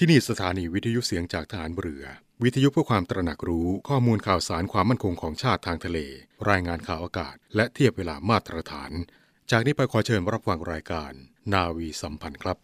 [0.00, 2.04] ที่นี่สถานีวิทยุเสียงจากฐานเรือ
[2.42, 5.98] วิทยุเพื่อความตระหนักรู้ข้อมูลข่าวสารความมั่นคงของชาติทางทะเล
[6.50, 8.90] รายงานข่าวอากาศ และเทียบเวลามาตรฐาน
[9.50, 11.12] จากนี้ไปขอเชิญรับฟังรายการ
[11.52, 12.56] นาวีสัมพันธ์ครับ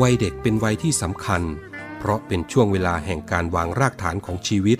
[0.00, 1.42] วัยเด็กเป็นวัยที่สำคัญ
[2.04, 4.78] เพราะเป็นช่วงเวลาแห่งการวางรากฐานของชีวิต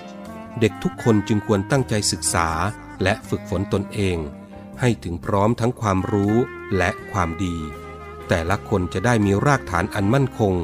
[0.60, 2.48] เด็กทุกคนจึงควรตั้งใจศึกษา
[3.02, 4.16] และฝึกฝนตนเอง
[4.80, 6.34] ให้ถึงพร้อมทั้งความรู้
[6.76, 7.56] และความดี
[8.28, 10.54] แต่ละคนจะได้มีรากฐานอันมั่นคง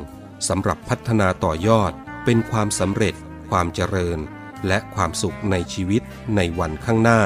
[0.48, 1.92] สำหรับพัฒนาต่อยอด
[2.24, 3.14] เป็นความสำเร็จ
[3.50, 4.18] ความเจริญ
[4.66, 6.02] และความสุขในชีวิต
[6.36, 7.20] ในวันข้างหน้า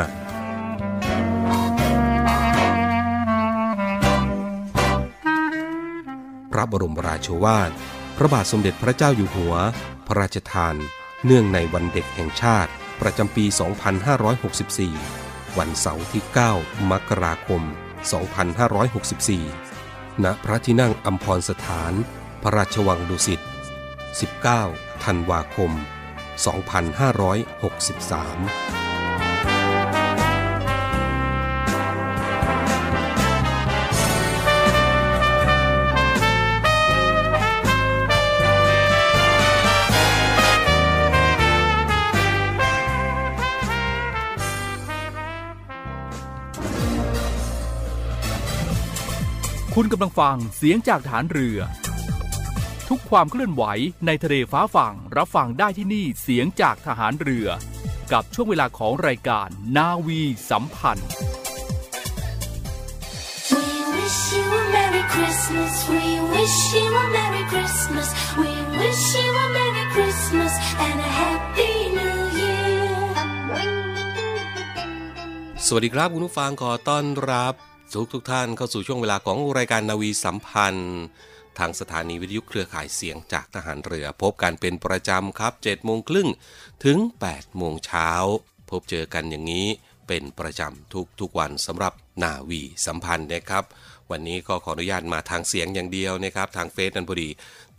[6.53, 7.73] พระบรมราโชวาท
[8.17, 9.55] พระบาทสมเด็จพระเจ้าอยู่หัว
[10.07, 10.75] พระราชทาน
[11.25, 13.45] เนื่องในวันเด็กแห่งชาติ ประจำปี
[14.91, 16.23] 2564 วันเสาร์ที่
[16.57, 17.63] 9 มกราคม
[18.93, 21.93] 2564 ณ พระที่นั่งอัมพรสถาน
[22.43, 23.41] พระราชวังดุสิต
[24.43, 25.71] 19 ธันวาคม
[27.31, 28.84] 2563
[49.79, 51.59] คุณกำลังฟังเสียงจากฐานเรือ
[52.89, 53.65] ทุกความเคลื่อนไหว
[54.07, 57.49] ในทะเลฟ้าฝั่งรับฟังได้ที่นี่เสียงจากทหารเรือ
[58.13, 61.09] กับช่วงเวลาของรายการนาวีสัมพันธ์
[63.55, 65.73] We wish you a Merry Christmas.
[65.93, 68.09] We wish you a Merry Christmas.
[68.41, 70.53] We wish you a Merry Christmas
[70.87, 72.97] and a Happy New Year.
[75.67, 81.03] สวัสดีครับคุณผู้ฟังขอต้อนรับ ทุกทุกท่านเข้าสู่ช่วงเวลาของรายการนาวีสัมพันธ์
[81.59, 86.29] ทางสถานีวิทยุเครือข่ายเสียงจากทหารเรือ พบกันเป็นประจำครับ7โมงครึ่ง
[86.85, 88.11] ถึง8โมงเช้า
[88.71, 89.67] พบเจอกันอย่างนี้
[90.09, 93.65] เป็นประจำทุกทุกวันสำหรับนาวีสัมพันธ์นะครับ
[94.11, 97.29] วันนี้ก็ขออนุญาตมาทางเสียงอย่างเดียวนะครับ ทางเฟซนันพอดี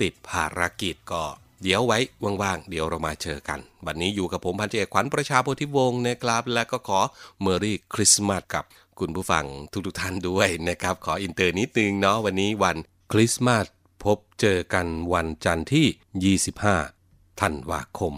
[0.02, 1.24] ติดภารกิจก็
[1.64, 2.00] เดี๋ยวไว้
[2.42, 7.00] ว่างๆ เดี๋ยวเรามาเจอกัน วันนี้อยู่กับผมพันเอกขวัญประชาโพธิวงศ์นะครับ และก็ขอ
[7.42, 8.66] Merry Christmas กับ
[9.00, 12.78] คุณผู้ฟังทุกๆท่านด้วยนะครับ ขออินเตอร์นิดนึงเนาะวันนี้วัน
[13.12, 13.66] คริสต์มาส
[14.04, 16.38] พบเจอกันวันจันทร์ที่
[16.78, 18.14] 25ธันวาคม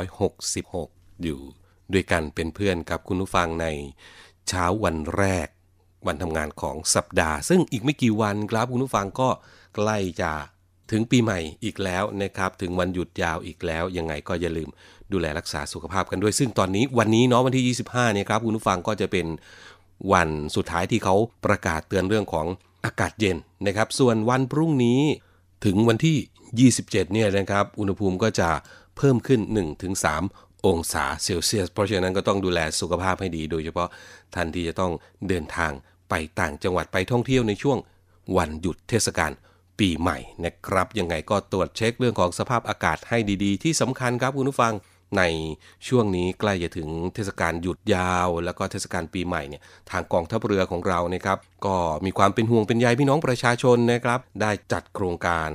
[0.00, 1.40] 2566 อยู่
[1.92, 3.66] ด้วยกันเป็นเพื่อนกับคุณผู้ฟังใน
[4.48, 5.48] เช้าวันแรก
[6.06, 9.28] วันทำงานของสัปดาห์ ซึ่งอีกไม่กี่วันครับคุณผู้ฟังก็
[9.76, 10.32] ใกล้จะ
[10.90, 14.68] ถึงปีใหม่อีกแล้วนะครับ ถึงวันหยุดยาวอีกแล้ว ยังไงก็อย่าลืม
[15.12, 19.26] ดูแลรักษาสุขภาพกันด้วย ซึ่งตอนนี้วันนี้เนาะวันที่ 25เนี่ยครับคุณผู้ฟังก็จะเป็น
[20.12, 22.46] วันสุดท้ายที่เขาประกาศเตือนเรื่องของ
[22.84, 25.00] อากาศเย็นนะครับ ส่วนวันพรุ่งนี้
[25.64, 28.48] ถึงวันที่ 27 เนี่ยนะครับ อุณหภูมิก็จะ
[28.96, 29.40] เพิ่มขึ้น
[30.04, 33.88] 1-3 องศาเซลเซียส เพราะฉะนั้นก็ต้องดูแลสุขภาพให้ดี โดยเฉพาะ
[34.34, 34.92] ท่านที่จะต้อง
[35.28, 35.72] เดินทาง
[36.10, 37.78] ไปต่างจังหวัดไปท่องเที่ยวในช่วง
[38.36, 39.32] วันหยุดเทศกาล
[39.78, 44.74] ปีใหม่นะครับ ยังไงก็ตรวจเช็คเรื่องของสภาพอากาศให้ดีๆ ที่สำคัญครับคุณผู้ฟัง
[45.18, 45.22] ใน
[45.88, 51.76] ช่วงนี้ใกล้จะถึงเทศกาลหยุดยาว แล้วก็เทศกาลปีใหม่เนี่ยทางกองทัพเรือของเรานะครับ ก็
[52.06, 55.50] มีความเป็นห่วงเป็นใยพี่น้องประชาชนนะครับ ได้จัดโครงการ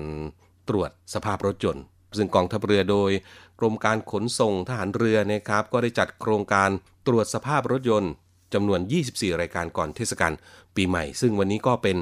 [0.69, 1.83] ตรวจสภาพรถยนต์
[2.17, 3.11] ซึ่งกองทัพเรือโดย
[3.59, 6.69] กรมการขนส่งทหารเรือนะครับ ก็ได้จัดโครงการ
[7.07, 8.11] ตรวจสภาพรถยนต์
[8.53, 8.79] จำนวน
[9.11, 10.31] 24 รายการก่อนเทศกาล
[10.75, 11.97] ปีใหม่ ซึ่งวันนี้ก็เป็น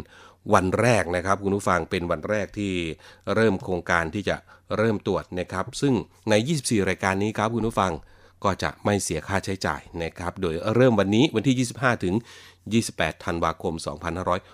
[0.53, 2.73] วันแรกนะครับ คุณผู้ฟังเป็นวันแรกที่
[3.35, 4.35] เริ่มโครงการที่จะ
[4.77, 5.93] เริ่มตรวจนะครับ ซึ่ง
[6.29, 7.93] ใน 24 รายการนี้ครับคุณผู้ฟัง
[8.43, 12.15] ก็จะไม่เสียค่าใช้จ่ายนะครับ โดยเริ่มวันนี้วันที่ 25 ถึง
[12.69, 13.73] 28 ธันวาคม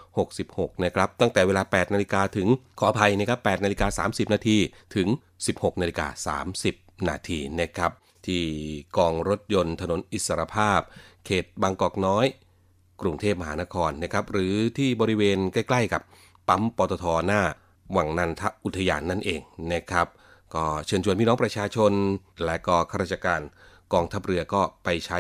[0.02, 2.48] 2566 นะครับ ตั้งแต่เวลา 8 นาฬิกาถึง
[2.80, 4.58] ขออภัยนะครับ 8 นาฬิกา 30 นาที
[4.96, 5.08] ถึง
[5.46, 7.92] 16 นาฬิกา 30 นาทีนะครับ
[8.28, 8.44] ที่
[8.98, 10.80] กองรถยนต์ถนนอิสรภาพ
[11.26, 12.26] เขตบางกอกน้อย
[13.02, 16.02] กรุงเทพมหานครนะครับ หรือที่บริเวณใกล้ ๆ กับ
[16.48, 17.42] ปั๊มปตทหน้า
[17.96, 19.42] วังนันทอุทยานนั่นเอง
[19.72, 20.08] นะครับ
[20.54, 21.92] ก็เชิญชวนพี่น้องประชาชน
[22.46, 23.42] และก็ข้าราชการ
[23.94, 25.20] กองทัพเรือก็ไปใช้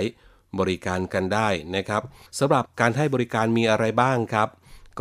[0.59, 2.01] บริการกันได้นะครับ
[2.39, 4.49] สำหรับการให้บริการมีอะไรบ้างครับ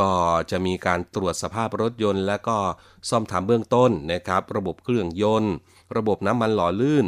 [0.00, 0.12] ก็
[0.50, 2.58] จะมีการตรวจสภาพรถยนต์ และก็
[3.08, 5.54] ซ่อมทำเบื้องต้นนะครับ ระบบเครื่องยนต์
[5.96, 7.06] ระบบน้ำมันหล่อลื่น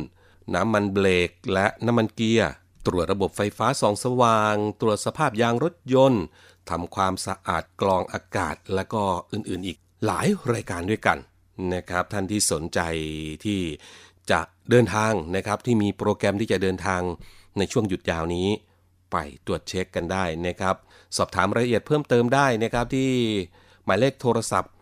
[0.55, 2.51] น้ำมันเบรกและน้ำมันเกียร์
[2.87, 6.23] ตรวจระบบไฟฟ้าส่องสว่าง ตรวจสภาพยางรถยนต์
[6.71, 9.03] ทำความสะอาดกรองอากาศและก็
[9.33, 11.19] อื่นๆอีก หลายรายการด้วยกัน
[11.75, 12.81] นะครับ ท่านที่สนใจ
[13.45, 13.61] ที่
[14.31, 17.03] จะเดินทางนะครับ ที่มีโปรแกรมที่จะเดินทาง
[17.59, 18.49] ในช่วงหยุดยาวนี้
[19.13, 19.17] ไป
[19.47, 20.77] ตรวจเช็คกันได้นะครับ
[21.17, 23.11] สอบถามรายละเอียดเพิ่มเติมได้นะครับที่
[23.85, 24.73] หมายเลขโทรศัพท์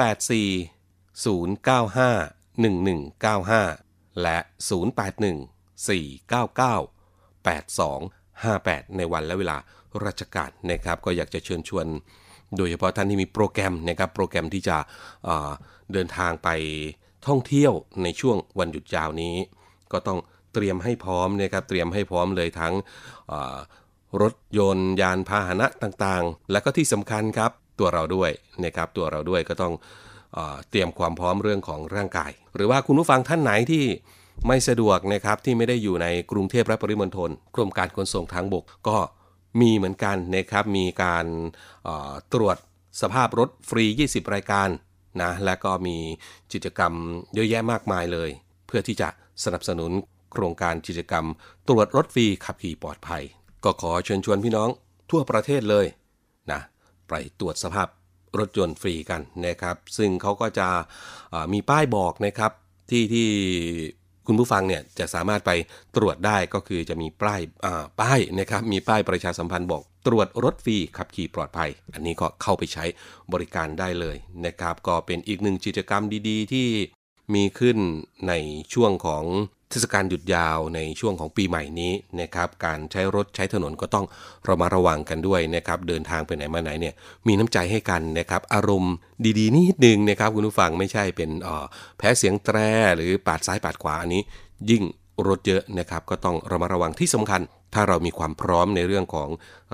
[0.00, 4.38] 084 095 1195 และ
[5.08, 6.36] 081 499
[7.46, 9.56] 8258 ในวันและเวลา
[10.04, 11.86] ราชการนะครับ ก็อยากจะเชิญชวน
[12.56, 14.76] โดยเฉพาะท่านที่มีโปรแกรมนะครับโปรแกรมที่จะ
[15.24, 16.48] เเดินทางไป
[17.26, 17.72] ท่องเที่ยว
[18.02, 19.34] ในช่วงวันหยุดยาวนี้
[19.92, 20.18] ก็ต้อง
[20.54, 22.74] เตรียมให้พร้อมนะครับเตรียมให้พร้อมเลยทั้ง
[24.22, 28.30] รถยนต์ยานพาหนะต่างๆ และก็ที่สำคัญครับตัวเราด้วย
[28.64, 29.74] นะครับตัวเราด้วยก็ต้อง
[30.34, 30.38] เอ
[30.70, 33.84] เตรียมความพร้อมเรื่องของร่างกาย หรือว่าคุณผู้ฟังท่านไหนที่
[34.46, 38.96] ไม่สะดวกนะครับที่ไม่ได้อยู่ในกรุงเทพและปริมณฑลกรมการขนส่งทางบกก็
[39.60, 41.26] มีเหมือนกันนะครับมีการ
[42.32, 42.56] ตรวจ
[43.00, 44.68] สภาพรถฟรี 20 รายการ
[45.22, 45.96] นะและก็มี
[46.52, 46.92] กิจกรรม
[47.34, 48.30] เยอะแยะมากมายเลย
[48.66, 49.08] เพื่อที่จะ
[49.44, 49.90] สนับสนุน
[50.32, 51.24] โครงการกิจกรรม
[51.68, 53.22] ตรวจรถฟรีขับขี่ปลอดภัย
[53.64, 54.68] ก็ขอเชิญชวนพี่น้อง
[55.10, 55.86] ทั่วประเทศเลย
[56.52, 56.60] นะ
[57.08, 57.88] ไปตรวจสภาพ
[58.38, 60.68] รถยนต์ฟรีกันนะครับ ซึ่งเขาก็จะ
[61.52, 62.52] มีป้ายบอกนะครับ
[62.90, 63.28] ที่ที่
[64.26, 65.50] คุณผู้ฟังเนี่ยจะสามารถไป
[65.96, 67.40] ตรวจได้ก็คือจะมีป้าย
[68.00, 72.84] ป้ายนะครับมีป้ายประชาสัมพันธ์บอกตรวจรถฟรีขับขี่ปลอดภัย อันนี้ก็เข้าไปใช้
[73.32, 76.68] บริการได้เลยนะครับ ก็เป็นอีกหนึ่งกิจกรรมดี ๆ ที่
[77.34, 77.78] มีขึ้น
[78.28, 78.32] ใน
[78.72, 79.24] ช่วงของ
[79.70, 84.06] เทศกาลหยุดยาวในช่วงของปีใหม่นี้นะครับการใช้รถใช้ถนนก็ต้อง
[84.44, 86.94] เระมัดระวังกันด้วยนะครับเดินทางไปไหนมาไหนเนี่ย
[87.26, 88.94] มีน้ำใจให้กันนะครับอารมณ์
[89.38, 91.64] ดีๆนิดนึงนะครับคุณผู้ฟังไม่ใช่เป็นออ
[91.98, 92.58] แพ้เสียงแตร
[92.96, 94.22] หรือปาดซ้ายปาดขวาอันนี้
[94.70, 94.82] ยิ่ง
[95.28, 97.40] รถเยอะนะครับก็ต้องระมัดระวังที่สำคัญ
[97.74, 99.28] ถ้าเรามีความพร้อมในเรื่องของ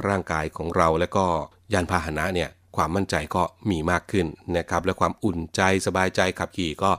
[0.09, 1.25] ร่างกายของเรา และก็
[1.73, 6.91] ยานพาหนะเนี่ยความมั่นใจก็มีมากขึ้นนะครับและความอุ่นใจสบายใจขับขี่ก็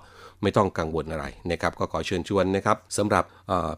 [0.44, 3.24] ไม่ต้องกังวลอะไรนะครับก็ขอเชิญชวนนะครับสำหรับ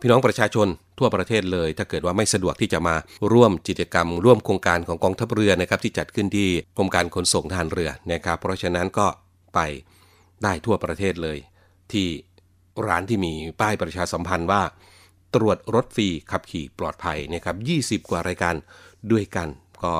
[0.01, 0.67] พี่น้องประชาชน
[0.99, 2.95] ทั่วประเทศเลย ถ้าเกิดว่าไม่สะดวกที่จะมา
[3.33, 6.47] ร่วมกิจกรรม ร่วมโครงการของกองทัพเรือนะครับที่จัดขึ้นที่
[6.77, 9.07] กรมการขนส่งทหารเรือนะครับเพราะฉะนั้นก็
[9.53, 9.59] ไป
[10.43, 11.37] ได้ทั่วประเทศเลย
[11.91, 12.07] ที่
[12.87, 14.61] ร้านที่มีป้ายประชาสัมพันธ์ว่า
[15.35, 17.55] ตรวจรถฟรีขับขี่ปลอดภัยนะครับ
[18.05, 18.55] 20 กว่ารายการ
[19.11, 19.49] ด้วยกัน
[19.83, 19.93] ก็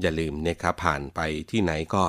[0.00, 1.20] อย่าลืมนะครับผ่านไป
[1.50, 2.02] ที่ไหนก็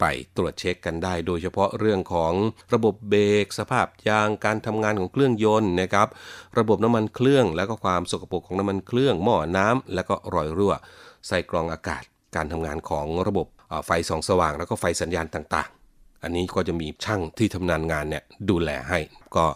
[0.00, 0.04] ไป
[0.36, 2.32] ตรวจเช็คกันได้ โดยเฉพาะเรื่องของ
[2.74, 6.08] ระบบเบรกสภาพยางการทำงานของเครื่องยนต์นะครับ
[6.58, 10.74] ระบบน้ำมันเครื่อง แล้วก็ความสกปรกของน้ำมันเครื่องหม้อน้ำแล้วก็รอยรั่ว
[11.26, 12.02] ใส่กรองอากาศ
[12.36, 13.46] การทำงานของระบบ
[13.86, 18.98] ไฟส่องสว่าง แล้วก็ไฟสัญญาณต่างๆ อันนี้ก็จะมีช่างที่ทำงานงานเนี่ยดูแลให้
[19.36, 19.46] ก็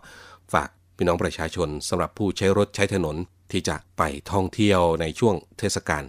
[0.53, 3.17] ฝากพี่น้องประชาชนสำหรับผู้ใช้รถใช้ถนน
[3.53, 4.03] ที่จะไป
[4.33, 6.03] ท่องเที่ยวในช่วงเทศกาล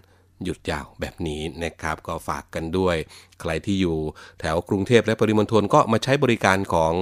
[0.43, 2.95] หยุดยาวแบบนี้นะครับก็ฝากกันด้วย
[3.41, 3.97] ใครที่อยู่
[4.39, 6.93] แถวกรุงเทพและปริมณฑลก็มาใช้บริการของ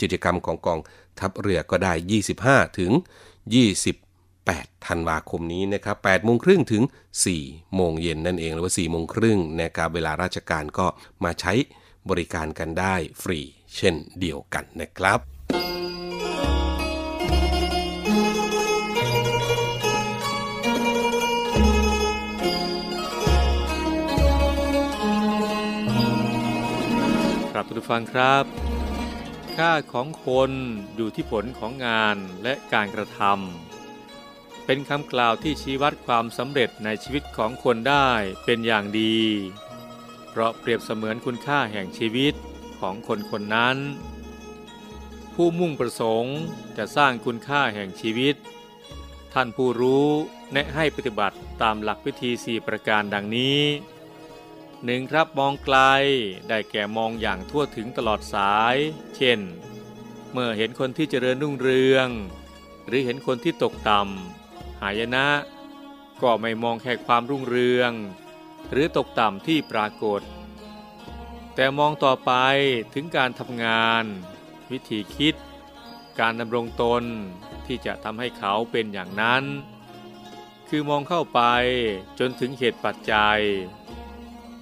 [0.00, 0.80] กิจกรรมของกอง
[1.20, 1.92] ทัพเรือก็ได้
[2.34, 2.92] 25 ถึง
[4.08, 6.82] 28 ธันวาคมนี้นะครับ8โมงครึ่งถึง
[7.28, 10.86] 4 โมงเย็นนั่นเอง หรือว่า 4 โมงครึ่งนะครับเวลาราชการก็
[11.24, 11.52] มาใช้
[12.10, 13.40] บริการกันได้ฟรี
[13.76, 15.37] เช่นเดียวกันนะครับ
[27.76, 28.44] ทุกฟังครับ
[29.56, 30.50] ค่าของคน
[30.96, 38.08] อยู่ที่ผลของงานและการกระทำเป็นคำกล่าวที่ชี้วัดความสำเร็จในชีวิตของคนได้
[38.44, 39.16] เป็นอย่างดี
[40.28, 42.34] เพราะเปรียบเสมือนคุณค่าแห่งชีวิต
[42.80, 43.76] ของคนคนนั้น
[45.34, 46.36] ผู้มุ่งประสงค์
[46.78, 48.34] จะสร้างคุณค่าแห่งชีวิต
[49.34, 50.06] ท่านผู้รู้
[50.52, 53.60] แนะให้ปฏิบัติตามหลักวิธี 4 ประการดังนี้
[54.84, 55.78] หนึ่งครับมองไกล
[56.48, 58.76] ได้แก่มองอย่างทั่วถึงตลอดสาย
[59.16, 59.40] เช่น
[60.32, 62.08] เมื่อเห็นคนที่เจริญรุ่งเรือง
[62.86, 65.28] หรือเห็นคนที่ตกต่ำหายนะ
[66.22, 67.92] ก็ไม่มองแค่ความรุ่งเรือง
[68.70, 70.22] หรือตกต่ำที่ปรากฏ
[71.54, 72.32] แต่มองต่อไป
[72.94, 74.04] ถึงการทำงาน
[74.70, 75.34] วิธีคิด
[76.20, 77.04] การดำรงตน
[77.66, 79.44] ที่จะทำให้เขาเป็นอย่างนั้น
[80.68, 81.40] คือมองเข้าไป
[82.18, 83.40] จนถึงเหตุปัจจัย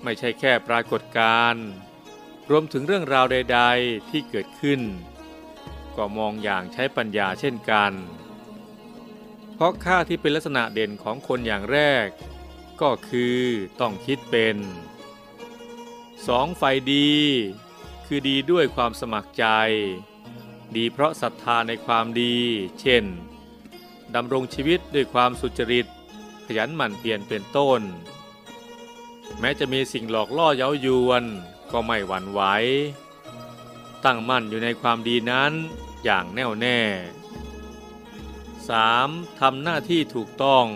[0.03, 1.67] ไม่ใช่แค่ปรากฏการณ์
[2.51, 4.81] รวมถึงเรื่องราวใด ๆที่เกิดขึ้น
[5.97, 7.93] ก็มองอย่างใช้ปัญญาเช่นกัน
[9.55, 12.07] เพราะค่าที่เป็นลักษณะเด่นของคนอย่างแรก
[12.81, 13.39] ก็คือ
[13.81, 14.57] ต้องคิดเป็น
[15.77, 16.59] 2.
[16.59, 16.63] ไฟ
[16.93, 17.11] ดี
[18.07, 19.47] คือดีด้วยความสมัครใจ
[20.77, 22.37] ดีเพราะศรัทธาในความดี
[22.81, 23.05] เช่น
[24.15, 25.87] ดำรงชีวิตด้วยความสุจริต
[26.47, 27.81] ขยันหมั่นเพียรเป็นต้น
[29.41, 31.25] แม้จะมีสิ่งหลอกล่อเย้ายวน
[31.73, 32.41] ก็ไม่หวั่นไหว
[34.05, 35.53] ตั้งมั่นอยู่ในความดีนั้น
[36.05, 36.81] อย่างแน่วแน่
[38.71, 39.41] 3.
[39.41, 40.67] ทำหน้าที่ถูกต้อง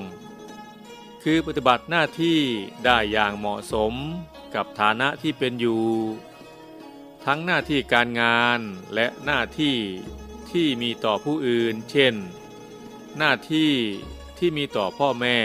[1.23, 2.39] คือปฏิบัติหน้าที่
[2.85, 3.95] ได้อย่างเหมาะสม
[4.55, 5.83] กับฐานะที่เป็นอยู่
[7.27, 8.59] ทั้งหน้าที่การงาน
[8.95, 9.77] และหน้าที่
[10.51, 12.15] ที่มีต่อผู้อื่น เช่น
[13.19, 13.73] หน้าที่
[14.39, 15.39] ที่มีต่อพ่อแม่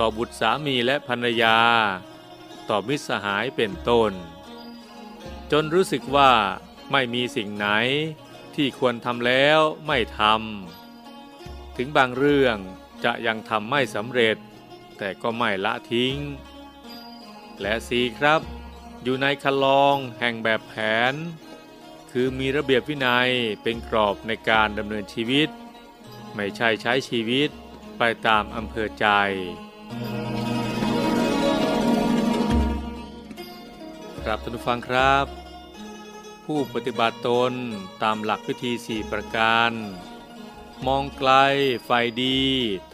[0.00, 1.58] ต่อบุตรสามีและภรรยา
[2.68, 4.12] ต่อมิตรสหายเป็นต้น
[5.52, 6.32] จนรู้สึกว่า
[6.92, 7.66] ไม่มีสิ่งไหน
[8.54, 12.56] ที่ควรทำแล้วไม่ทำถึงบางเรื่อง
[13.04, 14.36] จะยังทำไม่สำเร็จ
[14.98, 16.16] แต่ก็ไม่ละทิ้ง
[17.60, 18.40] และสีครับ
[19.02, 20.74] อยู่ในคันลองแห่งแบบแผ
[21.12, 21.14] น
[22.10, 23.30] คือมีระเบียบวินัย
[23.62, 25.48] เป็นกรอบในการดำเนินชีวิต
[26.34, 27.50] ไม่ใช่ใช้ชีวิต
[27.98, 29.08] ไปตามอำเภอใจ
[29.90, 29.92] ค
[34.28, 35.26] รับท่านผู้ฟังครับ
[36.44, 37.52] ผู้ปฏิบัติตน
[38.02, 39.72] ตามหลักวิธีสี่ประการ
[40.86, 41.30] มองไกล
[41.84, 41.90] ไฟ
[42.22, 42.40] ดี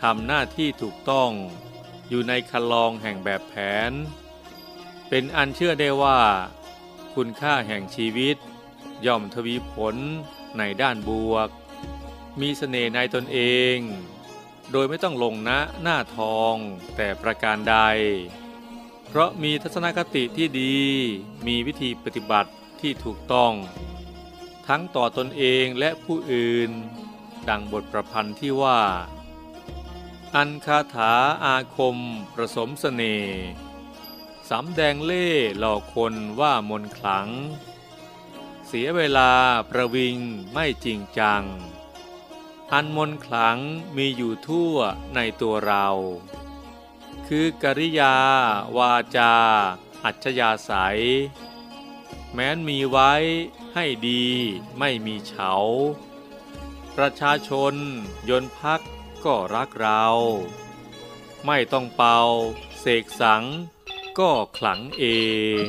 [0.03, 1.31] ทำหน้าที่ถูกต้อง
[2.09, 3.55] อยู่ในคันลองแห่งแบบแผ
[3.91, 3.93] น
[5.09, 6.21] เป็นอันเชื่อได้ว่า
[7.15, 8.37] คุณค่าแห่งชีวิต
[9.07, 9.97] ย่อมทวีผล
[10.59, 11.49] ในด้านบวก
[12.41, 13.39] มีเสน่ห์ในตนเอ
[13.77, 13.79] ง
[14.73, 16.55] โดยไม่ต้องลงนะหน้าทอง
[16.97, 17.77] แต่ประการใด
[19.09, 20.79] เพราะมีทัศนคติที่ดี
[21.47, 23.53] มีวิธีปฏิบัติที่ถูกต้อง
[24.69, 26.71] ทั้งต่อตนเองและผู้อื่น
[27.49, 28.81] ดังบทประพันธ์ที่ว่า
[30.37, 31.13] อันคาถา
[31.45, 31.97] อาคม
[32.35, 33.41] ประสมสเสน่ห์
[34.51, 37.29] สำแดงเล่หลอกคนว่ามนขลัง
[38.67, 39.31] เสียเวลา
[39.71, 40.17] ประวิง
[40.53, 41.43] ไม่จริงจัง
[42.73, 43.59] อันมนขลัง
[43.97, 44.77] มีอยู่ทั่ว
[45.15, 45.89] ในตัวเรา
[47.27, 48.17] คือกริยา
[48.77, 49.35] วาจา
[50.05, 51.01] อัจฉยาศัย
[52.33, 53.13] แม้นมีไว้
[53.75, 54.25] ให้ดี
[54.79, 55.53] ไม่มีเฉา
[56.97, 57.75] ประชาชน
[58.29, 58.81] ยนพัก
[59.25, 60.07] ก็รักเรา
[61.47, 62.21] ไม่ต้องเป่า
[62.81, 63.45] เสกสัง
[64.19, 65.05] ก็ขลังเอ
[65.65, 65.69] ง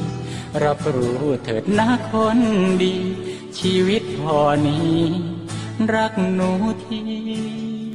[0.63, 2.39] รับรู้เถิดนะคน
[2.81, 2.95] ดี
[3.59, 4.97] ชีวิตพอนี้
[5.93, 6.51] รักหนู
[6.83, 7.03] ที่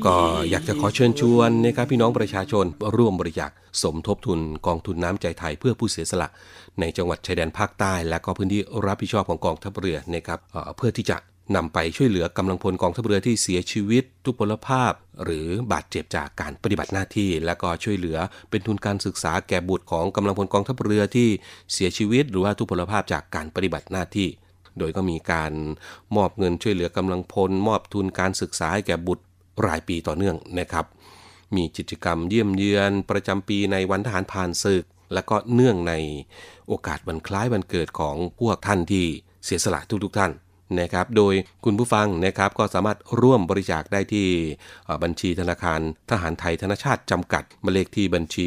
[0.07, 0.19] ก็
[0.51, 2.65] อยากจะขอเชิญชวนนะครับพี่น้องประชาชน
[2.97, 3.51] ร่วมบริจาค
[3.83, 6.29] สมทบทุนกองทุนน้ำใจไทยเพื่อผู้เสียสละ
[6.81, 11.17] ในจังหวัดชายแดนภาคใต้ และก็พื้นที่รับผิดชอบของกองทัพเรือนะครับเอ่อเพื่อที่จะ
[11.55, 14.93] นำไปช่วยเหลือกำลังพลกองทัพเรือที่เสียชีวิต ทุพพลภาพ
[15.25, 18.19] หรือบาดเจ็บจากการปฏิบัติหน้าที่ และก็ช่วยเหลือ
[18.51, 21.29] เป็นทุนการศึกษาแก่บุตรของกำลังพลกองทัพเรือที่
[21.73, 24.29] เสียชีวิต หรือว่าทุพพลภาพจากการปฏิบัติหน้าที่
[24.79, 25.53] โดยก็มีการ
[26.17, 29.25] มอบเงินช่วยเหลือกำลังพล มอบทุนการศึกษาให้แก่บุตร
[29.67, 30.87] รายปีต่อเนื่องนะครับ
[31.57, 34.85] มีกิจกรรมเยี่ยมเยือนประจำปีในวันทหารผ่านศึก
[35.15, 35.95] และก็เนื่องใน
[36.69, 39.05] โอกาสวันคล้ายวันเกิดของพวกท่านที่
[39.45, 40.33] เสียสละทุกๆท่าน
[40.81, 44.27] นะครับโดยคุณผู้ฟังนะครับก็สามารถร่วมบริจาคได้ที่
[45.03, 45.81] บัญชีธนาคาร
[46.11, 48.47] ทหารไทยธนชาติจำกัดหมายเลขที่บัญชี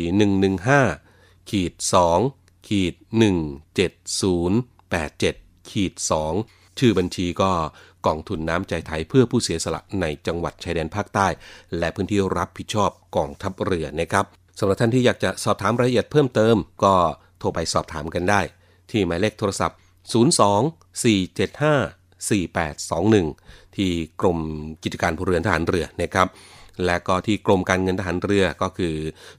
[0.76, 1.74] 115ขีด
[2.20, 2.94] 2ขีด
[4.32, 5.94] 17087ขีด
[6.36, 7.52] 2ชื่อบัญชีก็
[8.08, 11.28] กองทุนน้ำใจไทยเพื่อผู้เสียสละในจังหวัดชายแดนภาคใต้
[11.78, 14.26] และพื้นที่รับผิดชอบกองทัพเรือนะครับ
[14.60, 16.96] สำหรับท่านที่อยากจะสอบถามรายละเอียดเพิ่มเติม ก็
[17.40, 18.42] โทรไปสอบถามกันได้
[18.90, 19.78] ที่หมายเลขโทรศัพท์
[20.12, 24.40] 02 475 4821 ที่กรม
[24.84, 26.28] กิจการพลเรือนทหารเรือนะครับ
[26.86, 28.96] และก็ที่กรมการเงินทหารเรือก็คือ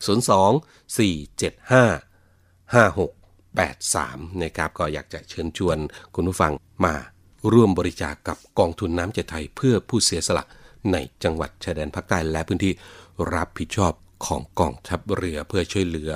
[0.07, 0.51] 02
[0.97, 5.79] 475 5683 นะครับ ก็อยากจะเชิญชวน
[6.15, 6.53] คุณผู้ฟัง
[6.85, 6.95] มา
[7.53, 10.45] ร่วมบริจาคกกับกองทุนน้ำใจไทยเพื่อผู้เสียสละ
[10.93, 12.73] ในจังหวัดชายแดนภาคใต้และพื้นที่
[13.35, 13.93] รับผิดชอบ
[14.27, 16.13] ของกองทัพเรือเพื่อช่วยเหลือ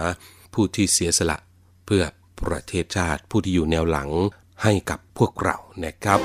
[0.54, 1.38] ผู้ที่เสียสละ
[1.87, 2.02] เพื่อ
[2.42, 4.11] ประเทศชาติผู้ที่อยู่แนวหลัง
[4.64, 6.21] ให้กับพวกเรานะครับ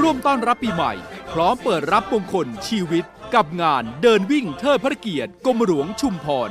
[0.00, 0.92] ร่วมต้อนรับปีใหม่
[1.32, 3.04] พร้อมเปิดรับมงคลชีวิต
[3.34, 6.50] กับงานเดินวิ่งเทิดพระเกียรติกรมหลวงชุมพร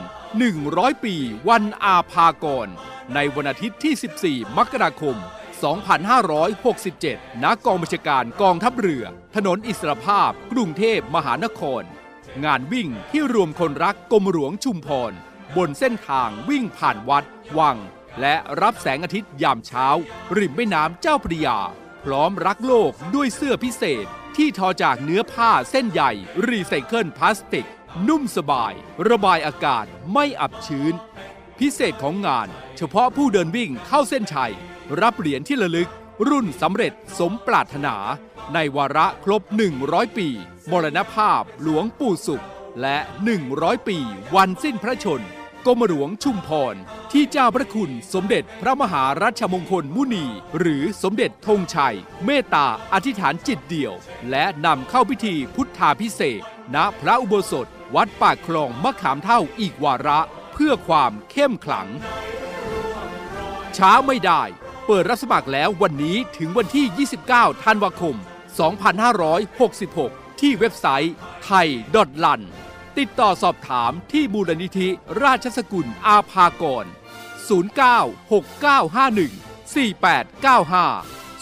[0.51, 1.15] 100 ปี
[1.49, 2.67] วันอาภากร
[3.13, 3.93] ในวันอาทิตย์ที่
[4.45, 5.17] 14 มกราคม
[5.59, 9.03] 2567 ณ กองบัญชาการกองทัพเรือ
[9.35, 11.83] ถนนอิสรภาพ กรุงเทพมหานคร
[12.45, 15.11] งานวิ่งที่รวมคนรักกรมหลวงชุมพร
[15.57, 17.25] บนเส้นทางวิ่งผ่านวัด
[17.57, 17.77] วัง
[18.21, 19.87] และรับแสงอาทิตย์ยามเช้า
[20.37, 21.59] ริมแม่น้ำเจ้าพระยา
[22.05, 24.05] พร้อมรักโลกด้วยเสื้อพิเศษ
[24.37, 26.11] ที่ทอจากเนื้อผ้าเส้นใหญ่
[26.47, 27.67] รีไซเคิลพลาสติก
[28.07, 28.73] นุ่มสบาย
[29.09, 30.93] ระบายอากาศไม่อับชื้น
[31.59, 32.47] พิเศษของงาน
[32.77, 34.53] เฉพาะผู้เดินวิ่งเข้าเส้นชัย
[35.01, 35.89] รับเหรียญที่ระลึก
[36.29, 37.95] รุ่นสำเร็จสมปรารถนา
[38.53, 39.41] ในวาระครบ
[39.81, 40.27] 100 ปี
[40.71, 42.45] มรณภาพหลวงปู่สุข
[42.81, 42.97] และ
[43.43, 43.97] 100 ปี
[44.35, 45.23] วันสิ้นพระชน
[45.65, 46.75] กรมหลวงชุมพร
[47.11, 50.25] ที่เจ้าพระคุณสมเด็จพระมหารัชมงคลมุนี
[50.59, 53.93] หรือสมเด็จธงชัย เมตตาอธิษฐานจิตเดี่ยว
[54.29, 56.41] และนำเข้าพิธีพุทธาพิเศษ
[56.75, 60.19] ณพระอุโบสถ วัดปากคลองมะขามเท่าอีกวาระ
[60.53, 61.87] เพื่อความเข้มขลัง
[63.77, 64.43] ช้าไม่ได้
[64.91, 68.15] เปิดรับสมัครแล้ววันนี้ถึงวันที่ 29 ธันวาคม
[69.47, 72.41] 2566 ที่เว็บไซต์ไทยดอทลัน
[72.97, 74.89] ติดต่อสอบถามที่มูลนิธิ
[75.23, 76.89] ราชสกุลอาภากร 0969514895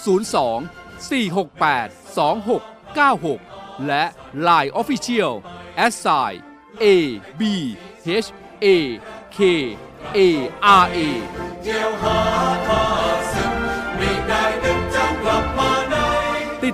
[0.06, 1.90] 02 468
[2.98, 4.04] 2696 และ
[4.48, 5.34] Line Official
[5.94, 5.96] s
[6.30, 6.32] i
[6.84, 6.86] a
[7.40, 7.42] b
[8.06, 8.28] h
[8.64, 8.68] a
[9.38, 9.40] k
[10.18, 10.20] a
[10.84, 11.00] r a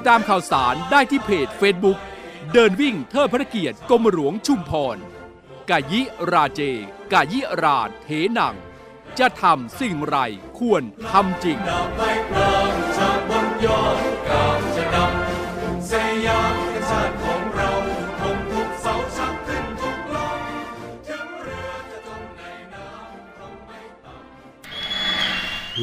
[0.07, 1.99] ตามข่าวสารได้ที่เพจ Facebook
[2.53, 4.97] เดินวิ่งเทิดพระเกียรติกรมหลวงชุมพร
[5.69, 6.61] กายิราเจ
[7.13, 8.55] กายิราเทนัง
[9.19, 10.17] จะทำสิ่งไร
[10.59, 11.57] ควรทำจริง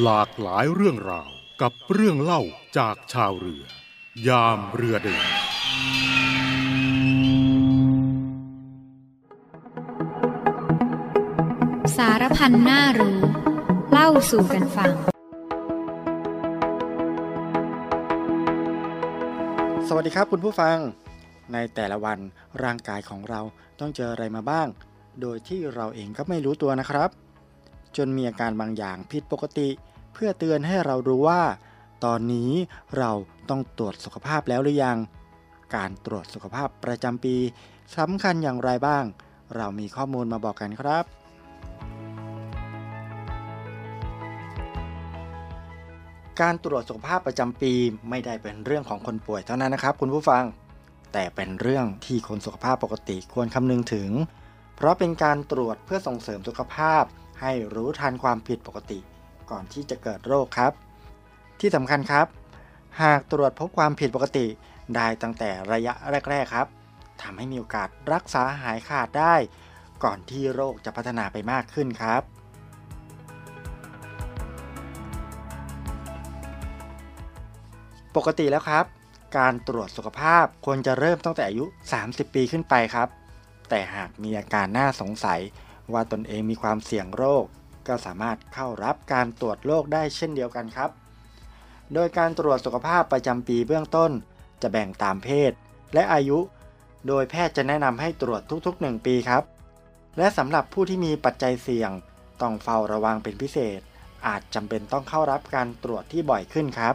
[0.05, 1.31] หลากหลายเรื่องราว
[1.63, 2.43] กับเรื่องเล่า
[2.79, 3.80] จากชาวเรือ
[4.29, 5.25] ยามเรือเดิน
[11.97, 13.19] สารพันน่ารู้
[13.91, 14.95] เล่าสู่กันฟัง ส
[19.95, 20.77] วัสดีครับคุณผู้ฟัง
[21.53, 22.19] ในแต่ละวัน
[22.63, 23.41] ร่างกายของเรา
[23.81, 24.69] ต้องเจออะไรมาบ้าง
[25.21, 27.11] โดยที่เราเองก็ไม่รู้ตัวนะครับ
[27.97, 29.69] จนมีอาการบางอย่างผิดปกติ
[30.13, 31.43] เพื่อเตือนให้เรารู้ว่า
[32.05, 32.53] ตอนนี้
[32.97, 33.11] เรา
[33.51, 34.99] ต้องตรวจสุขภาพแล้วหรือยัง
[35.77, 37.37] การตรวจสุขภาพประจำปี
[37.99, 39.05] สำคัญอย่างไรบ้าง
[39.57, 41.05] เรามีข้อมูลมาบอกกันครับ
[46.41, 47.73] การตรวจสุขภาพประจำปี
[48.11, 50.45] ไม่ได้เป็นเรื่องของคนป่วยเท่านั้นนะครับ คุณผู้ฟัง
[51.13, 54.11] แต่เป็นเรื่องที่คนสุขภาพปกติควรคำนึงถึง
[54.77, 57.05] เพราะเป็นการตรวจเพื่อส่งเสริมสุขภาพ
[57.41, 58.99] ให้รู้ทันความผิดปกติ
[59.51, 60.73] ก่อนที่จะเกิดโรคครับ
[61.61, 62.27] ที่สำคัญครับ
[63.03, 64.47] หากตรวจพบความผิดปกติ
[64.95, 65.93] ได้ตั้งแต่ระยะ
[66.31, 66.67] แรก ๆ ครับ
[67.23, 69.35] ทำให้มีโอกาสรักษาหายขาดได้
[70.05, 72.23] ก่อนที่โรคจะพัฒนาไปมากขึ้นครับ
[78.17, 78.85] ปกติแล้วครับ
[79.39, 81.65] การตรวจสุขภาพควรจะเริ่มตั้งแต่อายุ
[82.01, 83.09] 30 ปีขึ้นไปครับ
[83.69, 85.41] แต่หากมีอาการน่าสงสัย
[85.93, 87.45] ว่าตนเองมีความเสี่ยงโรค
[87.89, 90.91] ก็สามารถเข้ารับการตรวจโรคได้เช่นเดียวกันครับ
[91.95, 94.11] โดยการตรวจสุขภาพประจำปีเบื้องต้น
[94.63, 95.53] จะแบ่งตามเพศ
[95.95, 96.39] และอายุ
[97.07, 99.43] โดยแพทย์จะแนะนำให้ตรวจทุกๆ 1 ปีครับ
[100.19, 101.91] และสำหรับผู้ที่มีปัจจัยเสี่ยง
[102.41, 103.81] ต้องเฝ้าระวังเป็นพิเศษ
[104.27, 106.95] อาจจำเป็นต้องเข้ารับการตรวจที่บ่อยขึ้นครับ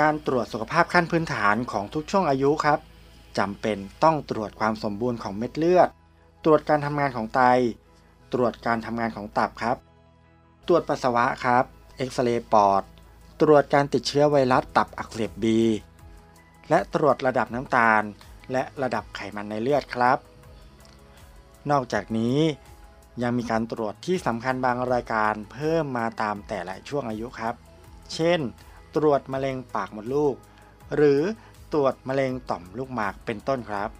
[0.00, 2.78] การตรวจสุขภาพขั้นพื้นฐานของทุกช่วงอายุครับ
[3.38, 5.88] จำเป็นต้องตรวจความสมบูรณ์ของเม็ดเลือด
[6.44, 7.42] ตรวจการทำงานของไต
[8.32, 9.76] ตรวจการทำงานของตับครับ
[10.66, 11.64] ตรวจปัสสาวะครับ
[11.96, 12.82] เอ็กซเรย์ปอด
[13.40, 15.60] ตรวจการติดเชื้อไวรัสตับอักเสบบี
[16.70, 18.02] และตรวจระดับน้ำตาล
[18.52, 20.18] และระดับไขมันในเลือดครับ
[21.70, 22.38] นอกจากนี้
[23.22, 27.54] ยังมีการตรวจที่สำคัญบางรายการเพิ่มมาตามแต่ละช่วงอายุครับ
[28.14, 28.40] เช่น
[28.96, 30.34] ตรวจมะเร็งปากมดลูก
[30.96, 31.20] หรือ
[31.72, 33.90] ตรวจมะเร็งต่อมลูกหมากเป็นต้นครับ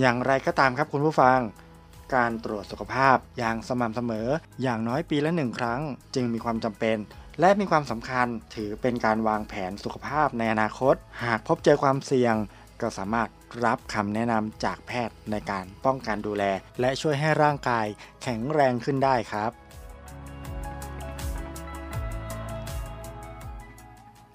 [0.00, 1.38] อย่างไรก็ตามครับคุณผู้ฟัง
[2.14, 4.28] การตรวจสุขภาพอย่างสม่ำเสมอ
[4.62, 5.80] อย่างน้อยปีละหนึ่งครั้ง
[6.14, 6.96] จึงมีความจำเป็น
[7.40, 12.34] และมีความสำคัญถือเป็นการวางแผนสุขภาพในอนาคต หากพบเจอความเสี่ยง
[12.80, 13.28] ก็สามารถ
[13.64, 16.44] รับคำแนะนำจากแพทย์ในการป้องกันดูแล
[16.80, 17.86] และช่วยให้ร่างกาย
[18.22, 19.50] แข็งแรงขึ้นได้ครับ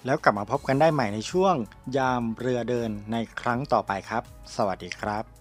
[0.05, 1.55] แล้วกลับมาพบกันได้ใหม่ในช่วง
[1.97, 4.23] ยามเรือเดินในครั้งต่อไปครับ
[4.55, 5.40] สวัสดีครับ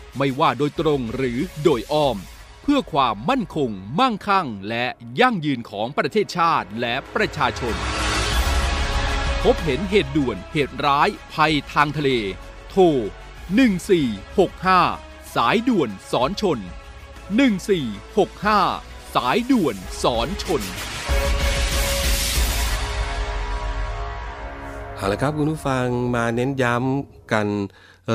[0.17, 2.17] ไม่ว่าโดยตรงหรือโดยอ้อม
[2.61, 3.69] เพื่อความมั่นคง
[3.99, 4.85] มั่งคั่ง และ
[5.19, 7.75] ยั่งยืนของประเทศชาติและประชาชน
[9.43, 12.09] พบเห็นเหตุด่วนเหตุร้ายภัยทางทะเล
[12.69, 12.83] โทร
[14.11, 16.59] 1465 สายด่วนสอนชน
[17.81, 20.61] 1465 สายด่วนสอนชน
[24.95, 27.47] เอาละครับคุณผู้ฟังมาเน้นย้ำกัน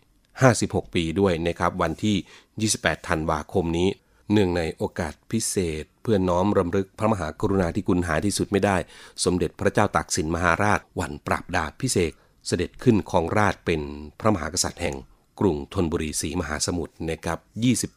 [0.00, 3.88] 256 ปีด้วยนะครับ วันที่ 28 ธันวาคมนี้
[4.32, 8.76] เนื่องในโอกาสพิเศษ เพื่อน้อมรำลึกพระมหากรุณาธิคุณหาที่สุดไม่ได้
[9.24, 12.12] สมเด็จพระเจ้าตากสินมหาราช วันปราบดาบพิเศษ
[12.46, 13.80] เสด็จขึ้นครองราชเป็น
[14.20, 14.96] พระมหากษัตริย์แห่ง
[15.40, 17.38] กรุงธนบุรีศรีมหาสมุทรนะครับ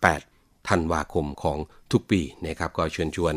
[0.03, 1.57] 28 ธันวาคมของ
[1.91, 3.35] ทุกปีนะครับ ก็เชิญชวน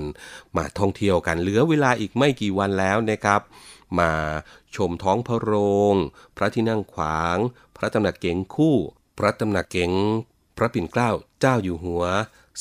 [0.57, 3.41] มาท่องเที่ยวกัน เหลือเวลาอีกไม่กี่วันแล้วนะครับ
[3.99, 4.11] มา
[4.77, 5.53] ชมท้องพระโร
[5.93, 5.95] ง
[6.37, 7.37] พระที่นั่งขวาง
[7.77, 8.77] พระตำหนักเก๋งคู่
[9.19, 9.93] พระตำหนักเก๋ง
[10.57, 12.05] พระปิ่นเกล้าเจ้าอยู่หัว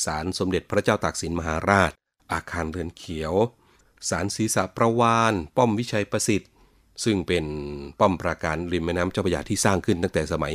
[0.04, 1.90] ศาลสมเด็จพระเจ้าตากสินมหาราช
[2.32, 3.34] อาคารเรือนเขียว
[4.08, 6.50] ศาลศีรษะประวาน ป้อมวิชัยประสิทธิ์
[7.04, 7.44] ซึ่งเป็น
[8.00, 10.54] ป้อมปราการริมแม่น้ำเจ้าพระยาที่สร้างขึ้นตั้งแต่สมัย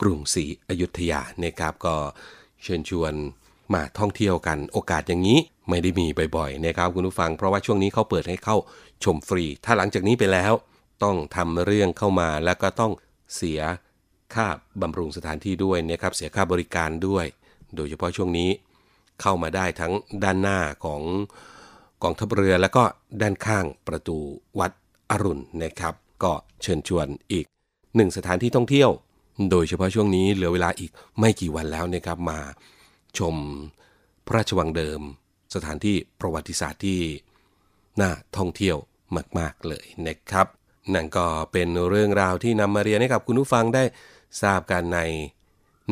[0.00, 1.94] กรุงศรีอยุธยานะครับก็
[2.62, 3.12] เชิญชวน
[3.74, 8.56] มาท่องเที่ยวกันโอกาสอย่างนี้ไม่ได้มีบ่อยๆนะครับคุณผู้ฟัง เพราะว่าช่วงนี้เขาเปิดให้เข้า
[9.04, 10.52] ชมฟรี ถ้าหลังจากนี้ไปแล้ว
[11.02, 12.92] ต้องทำเรื่องเข้ามาแล้วก็ต้อง
[13.36, 13.60] เสีย
[14.34, 14.46] ค่า
[14.80, 17.26] บำรุงสถานที่ด้วยนะครับเสียค่าบริการด้วย
[17.76, 18.50] โดยเฉพาะช่วงนี้
[19.22, 19.92] เข้ามาได้ทั้ง
[20.24, 21.02] ด้านหน้าของ
[22.02, 22.84] กองทัพเรือแล้วก็
[23.20, 24.18] ด้านข้างประตู
[24.58, 24.72] วัด
[25.10, 26.32] อรุณนะครับ ก็
[26.62, 27.46] เชิญชวนอีก
[27.96, 28.90] หนึ่งสถานที่ท่องเที่ยว
[29.50, 32.40] โดยเฉพาะช่วงนี้เหลือเวลาอีกไม่กี่วันแล้วนะครับมา
[33.18, 33.34] ชม
[34.26, 35.00] พระราชวังเดิม
[35.54, 37.00] สถานที่ประวัติศาสตร์ที่
[38.00, 38.76] น่าท่องเที่ยว
[39.38, 40.46] มาก ๆ เลยนะครับ
[40.94, 43.84] นั่นก็เป็นเรื่องราวที่นำมาเรียนให้กับคุณผู้ฟังได้
[44.42, 45.00] ทราบกันใน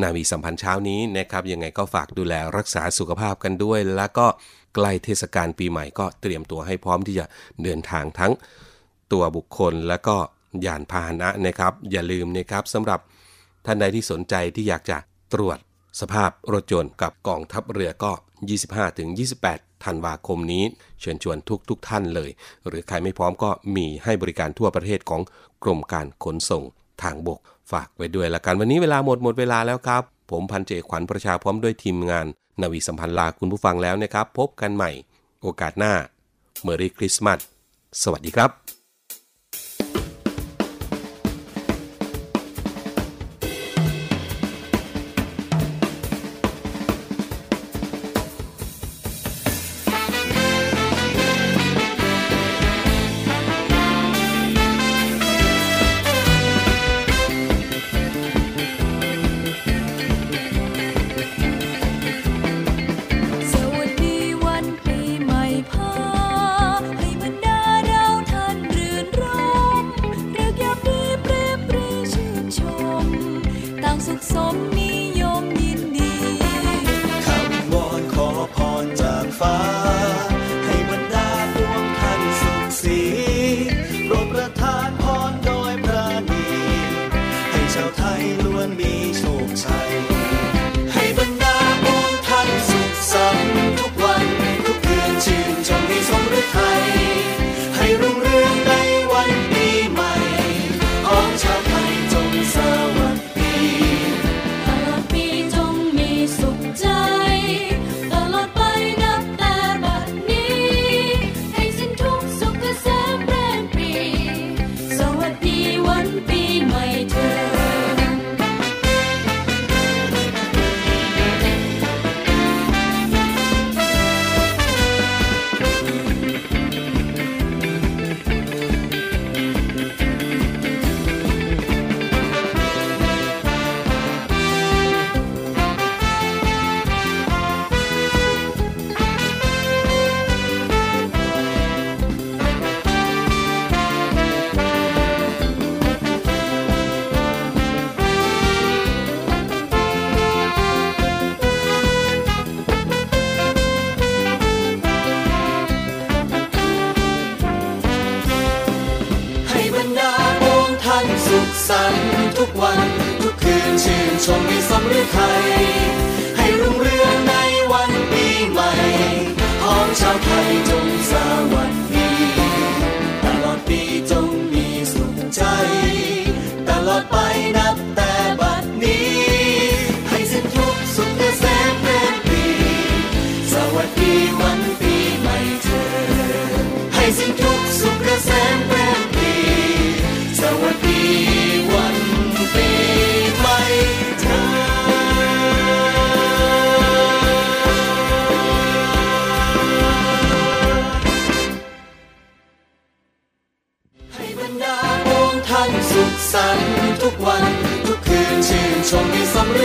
[0.03, 4.27] นาวีสัมพันธ์เช้านี้นะครับยังไงก็ฝากดูแลรักษาสุขภาพกันด้วย แล้วก็
[4.75, 7.25] ใกล้เทศกาลปีใหม่ก็เตรียมตัวให้พร้อมที่จะ
[7.63, 8.33] เดินทางทั้ง
[9.13, 10.17] ตัวบุคคลและก็
[10.67, 13.01] ยานพาหนะนะครับ อย่าลืมนะครับสำหรับ
[13.67, 14.99] ท่านใดที่สนใจที่อยากจะ
[15.35, 15.59] ตรวจ
[16.01, 18.13] สภาพรถยนต์กับกองทัพเรือก็
[18.99, 20.65] 25-28 ธันวาคมนี้
[21.01, 22.31] เชิญชวนทุกทุกท่านเลย
[22.67, 25.23] หรือใครไม่พร้อมก็มีให้บริการทั่วประเทศของ
[25.65, 26.65] กรมการขนส่ง
[27.03, 27.41] ทางบก
[27.73, 32.27] ฝากไว้ด้วยละกันวันนี้เวลาหมดหมดเวลาแล้วครับ ผมพันเจขวัญประชาพร้อมด้วยทีมงาน
[32.63, 34.91] นาวีสัมพันธ์ลาคุณผู้ฟังแล้วนะครับ พบกันใหม่
[35.43, 35.93] โอกาสหน้า
[36.63, 37.39] เมอรี่คริสต์มาส
[38.03, 38.70] สวัสดีครับ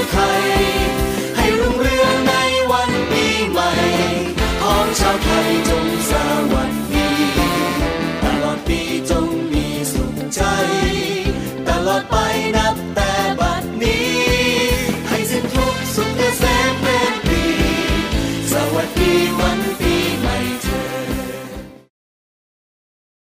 [0.05, 0.49] ในสำฤทัย
[1.35, 2.33] ให้รุ่งเรืองใน
[2.71, 3.69] วันปีใหม่
[4.61, 5.64] ของชาวไทย